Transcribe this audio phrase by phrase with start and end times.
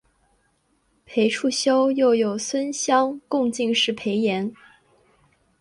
[1.05, 4.51] 裴处休又有孙乡贡进士裴岩。